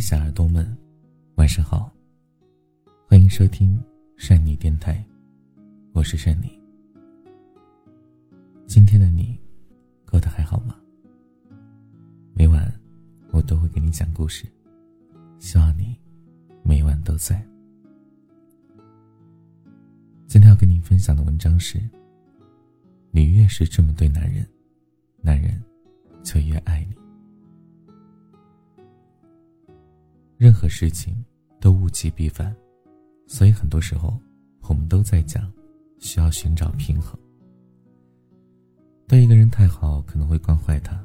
[0.00, 0.64] 小耳朵们，
[1.34, 1.92] 晚上好，
[3.08, 3.82] 欢迎收听
[4.16, 5.04] 善妮电台，
[5.92, 6.56] 我是善妮。
[8.66, 9.36] 今天的你
[10.08, 10.76] 过得还好吗？
[12.32, 12.72] 每晚
[13.32, 14.46] 我都会给你讲故事，
[15.40, 15.96] 希望你
[16.62, 17.44] 每晚都在。
[20.28, 21.80] 今天要跟你分享的文章是：
[23.10, 24.46] 你越是这么对男人，
[25.22, 25.60] 男人
[26.22, 26.97] 就越爱你。
[30.38, 31.16] 任何事情
[31.60, 32.54] 都物极必反，
[33.26, 34.16] 所以很多时候
[34.68, 35.52] 我们都在讲，
[35.98, 37.18] 需要寻找平衡。
[39.08, 41.04] 对一个人太好可能会惯坏他，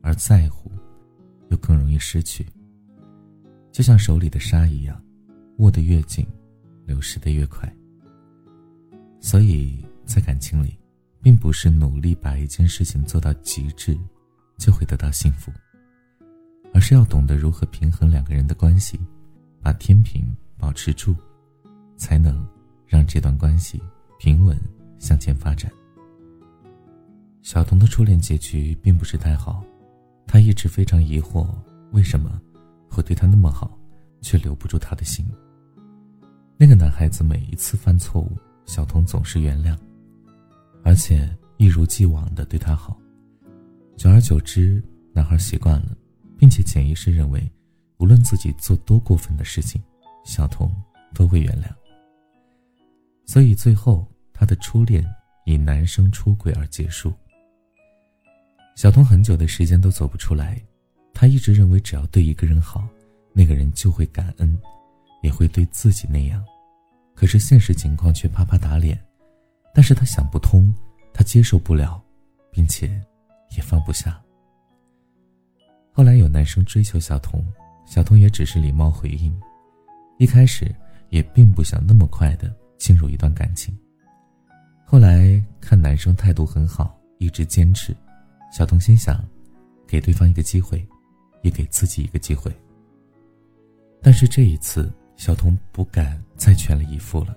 [0.00, 0.72] 而在乎
[1.50, 2.46] 又更容易失去。
[3.70, 4.98] 就像手里的沙一样，
[5.58, 6.26] 握得越紧，
[6.86, 7.70] 流失的越快。
[9.20, 10.78] 所以在感情里，
[11.20, 13.94] 并不是努力把一件事情做到极致，
[14.56, 15.52] 就会得到幸福。
[16.72, 18.98] 而是要懂得如何平衡两个人的关系，
[19.60, 20.24] 把天平
[20.56, 21.14] 保持住，
[21.96, 22.46] 才能
[22.86, 23.80] 让这段关系
[24.18, 24.58] 平稳
[24.98, 25.70] 向前发展。
[27.42, 29.62] 小童的初恋结局并不是太好，
[30.26, 31.46] 他一直非常疑惑，
[31.90, 32.40] 为什么
[32.88, 33.78] 会对他那么好，
[34.20, 35.26] 却留不住他的心。
[36.56, 39.76] 那个男孩子每一次犯错误，小童总是原谅，
[40.84, 42.96] 而且一如既往的对他好。
[43.96, 45.96] 久而久之，男孩习惯了。
[46.42, 47.48] 并且潜意识认为，
[47.98, 49.80] 无论自己做多过分的事情，
[50.24, 50.68] 小童
[51.14, 51.68] 都会原谅。
[53.24, 55.06] 所以最后，他的初恋
[55.46, 57.14] 以男生出轨而结束。
[58.74, 60.60] 小童很久的时间都走不出来，
[61.14, 62.88] 他一直认为只要对一个人好，
[63.32, 64.60] 那个人就会感恩，
[65.22, 66.44] 也会对自己那样。
[67.14, 69.00] 可是现实情况却啪啪打脸，
[69.72, 70.74] 但是他想不通，
[71.14, 72.02] 他接受不了，
[72.50, 73.00] 并且
[73.56, 74.20] 也放不下。
[75.94, 77.44] 后来有男生追求小童，
[77.84, 79.30] 小童也只是礼貌回应，
[80.16, 80.74] 一开始
[81.10, 83.76] 也并不想那么快的进入一段感情。
[84.86, 87.94] 后来看男生态度很好，一直坚持，
[88.50, 89.22] 小童心想，
[89.86, 90.82] 给对方一个机会，
[91.42, 92.50] 也给自己一个机会。
[94.00, 97.36] 但是这一次，小童不敢再全力以赴了，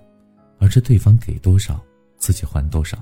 [0.58, 1.78] 而是对方给多少，
[2.16, 2.96] 自己还多少。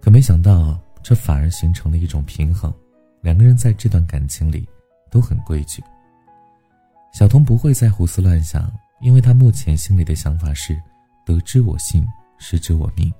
[0.00, 2.74] 可没想到，这反而形成了一种平衡。
[3.20, 4.66] 两个人在这段感情里
[5.10, 5.82] 都很规矩。
[7.12, 8.70] 小童不会再胡思乱想，
[9.00, 10.80] 因为他目前心里的想法是
[11.24, 12.06] “得之我幸，
[12.38, 13.12] 失之我命”，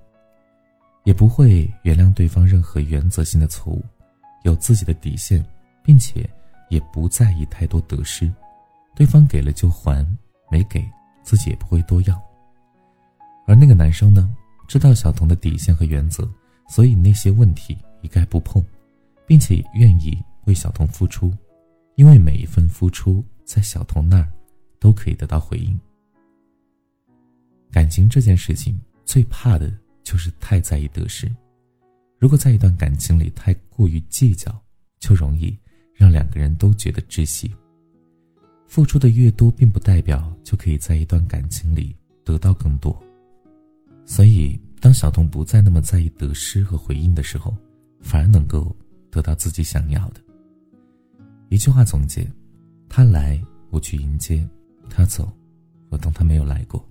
[1.05, 3.83] 也不会原谅对方任何原则性的错误，
[4.43, 5.45] 有自己的底线，
[5.83, 6.29] 并且
[6.69, 8.31] 也不在意太多得失。
[8.95, 10.07] 对方给了就还，
[10.51, 10.85] 没给
[11.23, 12.21] 自己也不会多要。
[13.47, 14.29] 而那个男生呢，
[14.69, 16.29] 知道小童的底线和原则，
[16.69, 18.63] 所以那些问题一概不碰。
[19.29, 21.31] 并且愿意为小童付出，
[21.97, 24.33] 因为每一份付出在小童那儿
[24.81, 25.79] 都可以得到回应。
[27.71, 29.71] 感情这件事情最怕的
[30.03, 31.31] 就是太在意得失，
[32.19, 34.59] 如果在一段感情里太过于计较，
[34.99, 35.55] 就容易
[35.93, 37.55] 让两个人都觉得窒息。
[38.67, 41.95] 付出的越多，并不代表就可以在一段感情里
[42.25, 42.99] 得到更多。
[44.07, 47.55] 所以，当小童不再那么在意得失和回应的时候，
[48.01, 48.75] 反而能够。
[49.11, 50.21] 得到自己想要的。
[51.49, 52.27] 一句话总结：
[52.89, 54.47] 他来，我去迎接；
[54.91, 55.31] 他走，
[55.89, 56.85] 我当他没有来过。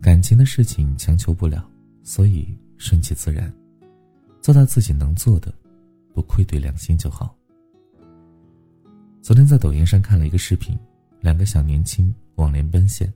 [0.00, 1.68] 感情的事情强求不了，
[2.02, 3.52] 所以顺其自然，
[4.40, 5.52] 做到自己能做的，
[6.14, 7.36] 不愧对良心就好。
[9.20, 10.78] 昨天在抖音上看了一个视频，
[11.20, 13.12] 两个小年轻网恋奔现，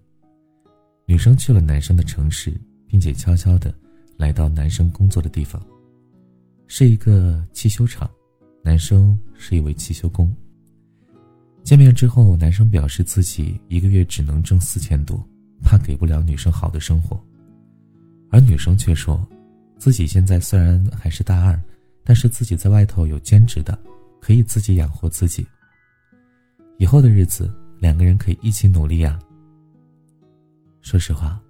[1.06, 2.52] 女生去了男生的城市，
[2.86, 3.72] 并且悄悄的
[4.18, 5.64] 来到男生工作的地方。
[6.66, 8.10] 是一个汽修厂，
[8.62, 10.34] 男生是一位汽修工。
[11.62, 15.24] 见面之后，男生表示自己一个月只能挣四千多，
[15.62, 17.22] 怕给不了女生好的生活，
[18.30, 19.24] 而女生却说，
[19.78, 21.60] 自己现在虽然还是大二，
[22.02, 23.78] 但是自己在外头有兼职的，
[24.20, 25.46] 可以自己养活自己。
[26.78, 29.18] 以后的日子，两个人可以一起努力啊。
[30.80, 31.40] 说实话，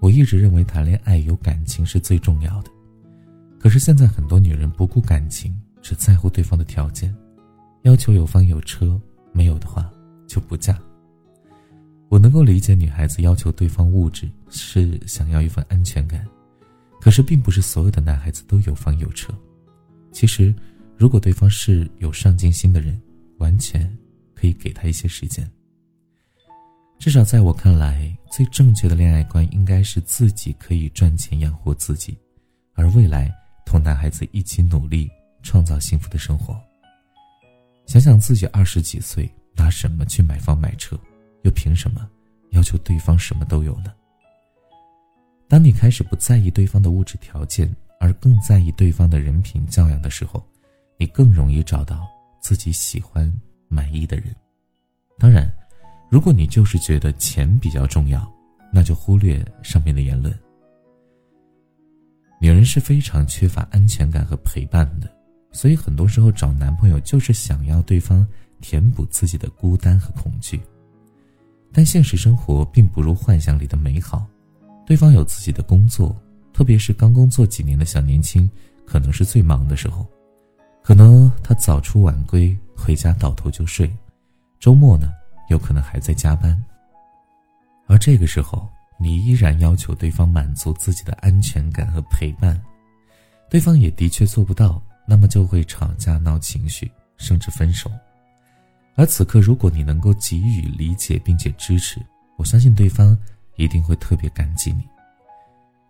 [0.00, 2.70] 我一直认为谈恋爱有感情是最重要的。
[3.58, 7.14] 可是现在很多女人不顾感情，只在乎对方的条件，
[7.82, 9.00] 要求有房有车，
[9.32, 9.90] 没有的话
[10.26, 10.78] 就不嫁。
[12.08, 16.26] 我能够理解女孩子要求对方物质是想要一份安全感，
[17.00, 19.34] 可是并不是所有的男孩子都有房有车。
[20.12, 20.54] 其实，
[20.96, 22.98] 如果对方是有上进心的人，
[23.38, 23.94] 完全
[24.34, 25.46] 可以给他一些时间。
[26.98, 32.16] 至少在我看来，最正确的恋爱观应该是自己可以赚钱养活自己，
[32.74, 33.32] 而未来。
[33.68, 35.10] 同男孩子一起努力，
[35.42, 36.58] 创造幸福的生活。
[37.84, 40.98] 想想自己二十几岁拿什么去买房买车？
[41.42, 42.08] 又凭什么
[42.52, 43.92] 要求对方什么都有呢？
[45.48, 47.70] 当你开始不在意对方的物质条件，
[48.00, 50.42] 而更在意对方的人品教养的时候，
[50.96, 52.08] 你更容易找到
[52.40, 53.30] 自己喜欢、
[53.68, 54.34] 满意的人。
[55.18, 55.46] 当然，
[56.10, 58.26] 如果你就是觉得钱比较重要，
[58.72, 60.36] 那就忽略上面的言论。
[62.40, 65.10] 女人是非常缺乏安全感和陪伴的，
[65.50, 68.24] 所以很多时候找男朋友就是想要对方
[68.60, 70.60] 填补自己的孤单和恐惧。
[71.72, 74.24] 但现实生活并不如幻想里的美好，
[74.86, 76.16] 对方有自己的工作，
[76.52, 78.48] 特别是刚工作几年的小年轻，
[78.86, 80.06] 可能是最忙的时候，
[80.80, 83.92] 可能他早出晚归，回家倒头就睡，
[84.60, 85.10] 周末呢，
[85.50, 86.56] 有可能还在加班。
[87.88, 88.68] 而这个时候。
[88.98, 92.60] 你依然要求对方满足自己的安全感和陪伴，
[93.48, 97.90] 对方也的确做不到，那么就会吵架闹情绪，甚至分手。
[98.96, 102.04] 而此刻，如果你能够给予理解并且支持，
[102.36, 103.16] 我相信对方
[103.54, 104.84] 一定会特别感激你。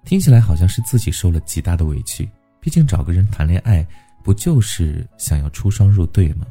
[0.05, 2.29] 听起来好像是自己受了极大的委屈，
[2.61, 3.87] 毕竟找个人谈恋爱，
[4.23, 6.47] 不就是想要出双入对吗？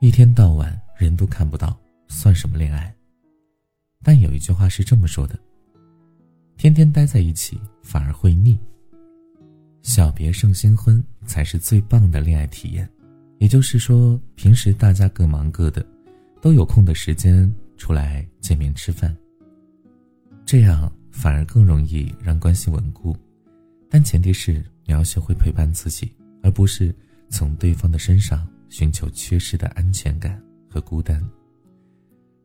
[0.00, 1.74] 一天到晚人都看不到，
[2.08, 2.94] 算什么恋爱？
[4.02, 5.38] 但有一句话是这么说的。
[6.56, 8.58] 天天待在一起反而会腻。
[9.82, 12.88] 小别胜新婚才是最棒的恋爱体验，
[13.38, 15.84] 也就是说，平时大家各忙各的，
[16.40, 19.14] 都有空的时间出来见面吃饭。
[20.46, 23.14] 这样反而更容易让关系稳固，
[23.90, 26.10] 但前提是你要学会陪伴自己，
[26.42, 26.94] 而不是
[27.28, 31.22] 从对方的身上寻求缺失的安全感和孤单。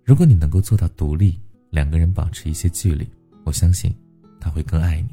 [0.03, 1.39] 如果你能够做到独立，
[1.69, 3.07] 两个人保持一些距离。
[3.49, 3.91] 我相信，
[4.39, 5.09] 他会更爱你。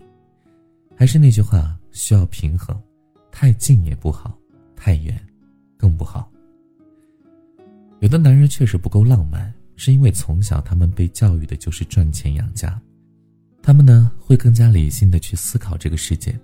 [0.95, 2.79] 还是那句话，需要平衡，
[3.33, 4.39] 太近也不好，
[4.77, 5.19] 太远，
[5.79, 6.31] 更不好。
[8.01, 12.79] 有的男人确实不够浪漫，是因为从小他们被教育的就是赚钱养家，
[13.63, 16.39] 他们呢会更加理性的去思考这个世界，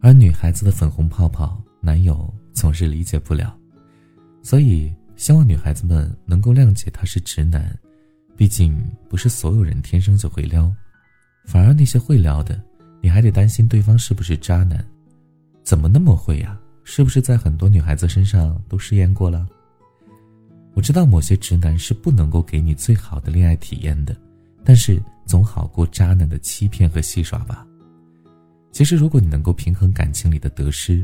[0.00, 3.58] 而女孩子的粉红泡泡，男友总是理解不了，
[4.40, 7.76] 所以希望女孩子们能够谅解他是直男，
[8.36, 10.72] 毕竟不是所有人天生就会撩。
[11.48, 12.60] 反而那些会聊的，
[13.00, 14.84] 你还得担心对方是不是渣男？
[15.64, 16.60] 怎么那么会呀？
[16.84, 19.48] 是不是在很多女孩子身上都试验过了？
[20.74, 24.14] 我知道某些直男是不能够给你最好的恋爱体验的，
[24.62, 27.66] 但是总好过渣男的欺骗和戏耍吧。
[28.70, 31.02] 其实，如果你能够平衡感情里的得失，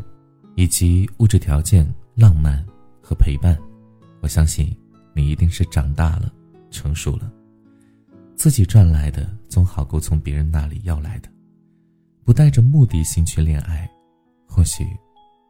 [0.57, 2.63] 以及物质条件、浪漫
[3.03, 3.59] 和陪伴，
[4.21, 4.77] 我相信
[5.15, 6.31] 你一定是长大了，
[6.71, 7.33] 成熟了。
[8.37, 11.29] 自己赚来的总好过从别人那里要来的，
[12.25, 13.89] 不带着目的性去恋爱，
[14.47, 14.85] 或许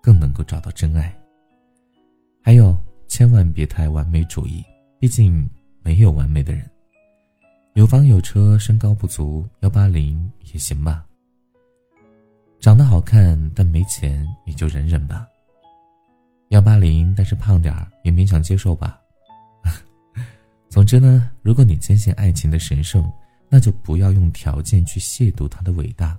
[0.03, 1.15] 更能够找到真爱。
[2.43, 2.77] 还有，
[3.09, 4.63] 千万别太完美主义，
[5.01, 5.49] 毕竟
[5.83, 6.69] 没有完美的人。
[7.73, 11.05] 有房有车，身高不足幺八零也行吧。
[12.61, 15.27] 长得好看但没钱你就忍忍吧。
[16.51, 19.01] 幺八零但是胖点儿也勉强接受吧。
[20.75, 23.09] 总之呢，如果你坚信爱情的神圣，
[23.49, 26.19] 那就不要用条件去亵渎它的伟大。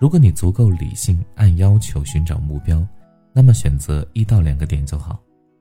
[0.00, 2.84] 如果你足够理性，按要求寻找目标，
[3.32, 5.16] 那么选择一到两个点就好，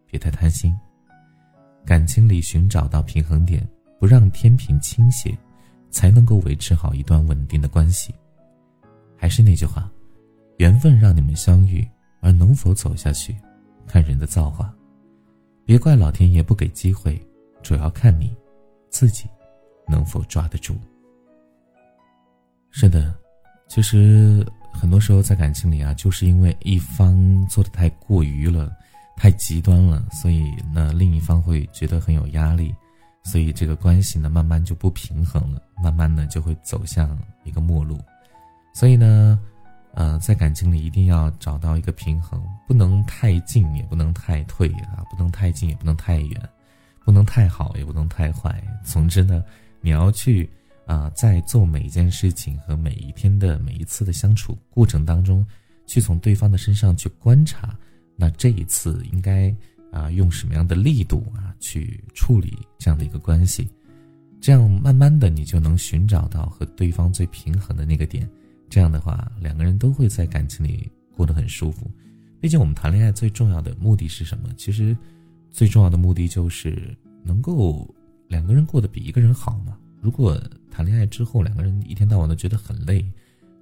[0.07, 0.75] 别太贪心。
[1.85, 3.63] 感情里寻找到平衡点，
[3.99, 5.37] 不让天平倾斜，
[5.91, 8.11] 才能够维持好一段稳定的关系。
[9.15, 9.87] 还是那句话，
[10.57, 11.87] 缘分让你们相遇，
[12.19, 13.37] 而能否走下去，
[13.85, 14.73] 看人的造化。
[15.65, 17.15] 别怪老天爷不给机会。
[17.61, 18.35] 主要看你
[18.89, 19.27] 自己
[19.87, 20.75] 能否抓得住。
[22.71, 23.13] 是的，
[23.67, 28.71] 其实很多时候在感情里啊，就是因为一方做的太过于了，
[29.15, 32.73] 太极端了，所以呢，另一方会觉得很有压力，
[33.23, 37.99] 所以这个关系呢，慢慢就不平衡了，慢慢的就会走向一个末路。
[38.73, 39.39] 所以呢，
[39.95, 46.49] 呃，在感情里一定要找到一个平衡，不能太近，也不能太退啊，不能太近，也不能太远。
[47.07, 48.61] 不能太好，也不能太坏。
[48.83, 49.41] 总之呢，
[49.79, 50.47] 你要去
[50.85, 55.45] 啊，在做每一件事情和每一天的每一次的相处过程当中，
[55.85, 57.73] 去从对方的身上去观察，
[58.17, 59.55] 那这一次应该
[59.89, 63.69] 啊用什么样的力度啊去处理这样的一个关系，
[64.41, 68.29] 这样慢慢的你就能寻找到和对方最平衡的那个点。
[68.69, 71.89] 这样的话，两个人都会在感情里过得很舒服。
[72.41, 74.49] 毕竟我们谈恋爱最重要的目的是什么？
[74.57, 74.93] 其实。
[75.49, 77.87] 最重要的目的就是能够
[78.27, 79.77] 两个人过得比一个人好嘛。
[79.99, 80.39] 如果
[80.69, 83.03] 谈恋爱之后两个人一天到晚都觉得很累，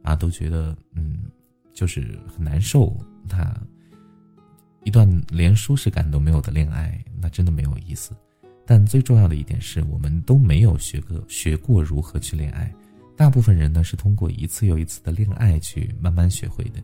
[0.04, 1.24] 啊，都觉得嗯，
[1.74, 2.96] 就是很难受，
[3.28, 3.56] 那
[4.84, 8.12] 一段连舒适感都没有的恋爱，那真的没有意思。
[8.66, 12.74] 但最重要的一点是我们都没有学过学过如何去恋爱。
[13.16, 16.84] 大部分人呢是通过一次又一次的恋爱去慢慢学会的。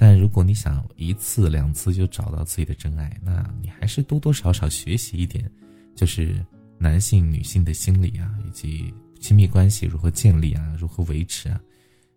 [0.00, 5.50] 但如果你想一次两次就找到自己的真爱，那你还是多多少少学习一点，
[5.96, 6.42] 就是
[6.78, 11.60] 男性、女性的心理啊，以及亲密关系如何建立啊，如何维持啊，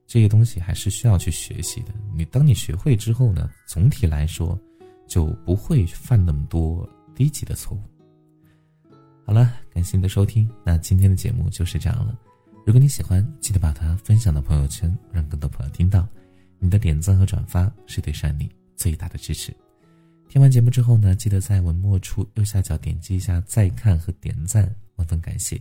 [0.05, 1.91] 这些东西还是需要去学习的。
[2.15, 4.55] 你当你学会之后呢，总体来说
[5.07, 7.81] 就不会犯那么多低级的错误。
[9.25, 12.15] 好了，感谢你的收听，那今天的节目就是这样了。
[12.63, 16.07] 如果你喜欢，记得把它分享到朋友圈，让更多朋友听到。
[16.63, 19.51] 你的点赞和转发是对山里最大的支持。
[20.29, 25.59] 听完节目之后呢，记得在文末处右下角点击一下再看和点赞，万分感谢。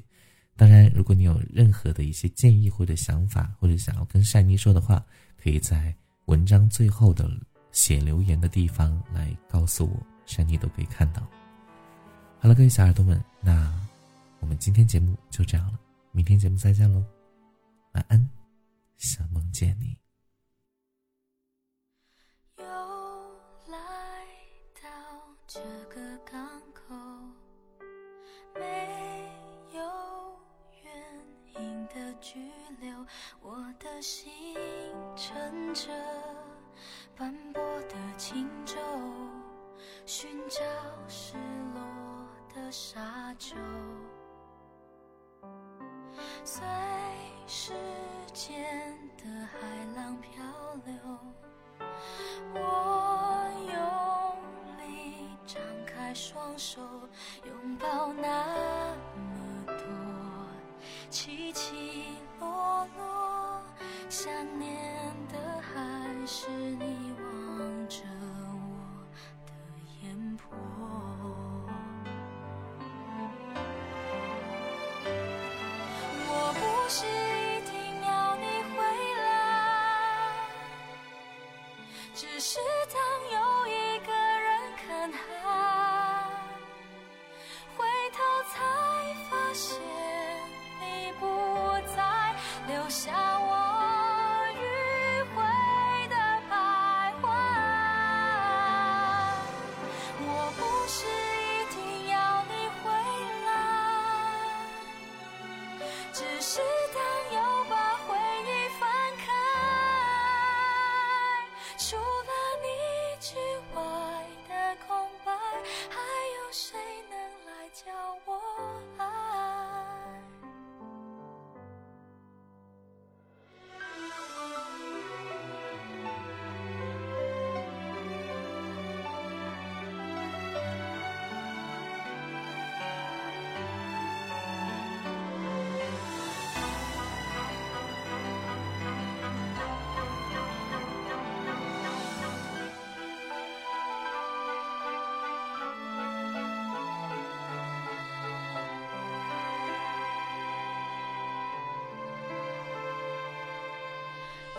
[0.57, 5.03] 当然，如果你有任何的一些建议或者想法，或者想要跟善妮说的话，
[5.43, 5.93] 可以在
[6.27, 7.31] 文章最后的
[7.73, 11.23] 写留言的地方来告诉我，善妮都可以看到。
[12.39, 13.75] 好了，各位小耳朵们，那
[14.39, 15.81] 我们今天节目就这样了，
[16.13, 17.03] 明天节目再见喽，
[17.95, 18.29] 晚安，
[18.99, 20.10] 小梦见你。
[25.53, 25.59] 这
[25.93, 26.95] 个港口
[28.55, 29.29] 没
[29.73, 29.83] 有
[30.85, 33.05] 原因的拘留，
[33.43, 34.55] 我的心
[35.17, 35.91] 乘着
[37.17, 38.77] 斑驳的轻舟，
[40.07, 40.61] 寻找
[41.09, 41.35] 失
[41.75, 41.83] 落
[42.55, 43.57] 的沙洲，
[46.45, 46.65] 随
[47.49, 47.73] 时
[48.33, 49.59] 间的海
[49.97, 50.45] 浪漂
[50.85, 50.95] 流。
[52.55, 52.90] 我。
[56.15, 56.81] 双手
[57.45, 59.75] 拥抱那么多
[61.09, 62.05] 奇迹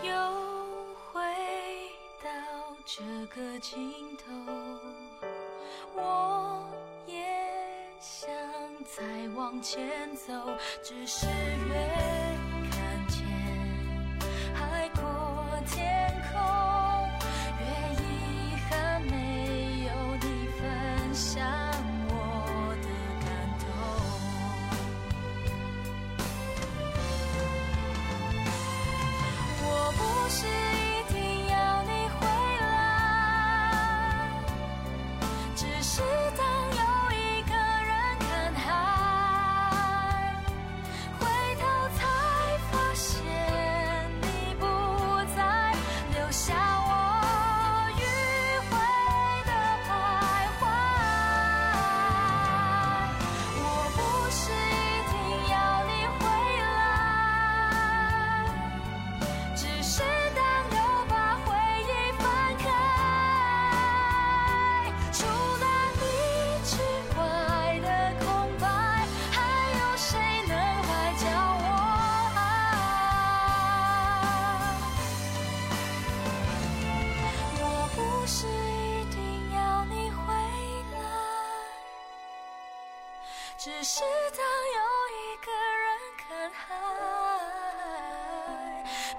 [0.02, 0.12] 又
[1.12, 1.20] 回
[2.22, 2.30] 到
[2.84, 4.24] 这个尽头，
[5.94, 6.68] 我
[7.06, 7.24] 也
[8.00, 8.28] 想
[8.84, 9.04] 再
[9.36, 10.32] 往前走，
[10.82, 12.31] 只是越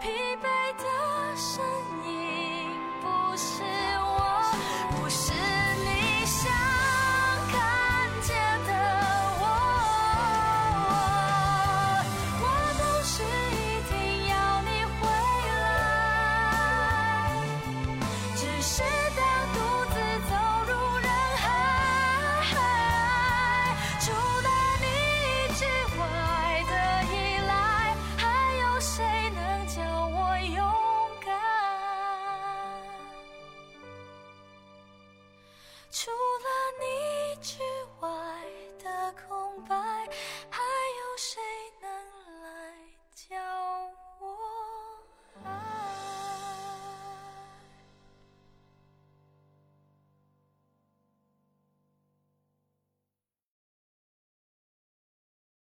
[0.04, 0.93] 疲惫的